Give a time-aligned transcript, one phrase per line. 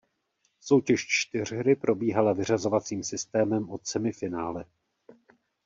[0.59, 4.65] Soutěž čtyřhry probíhala vyřazovacím systémem od semifinále.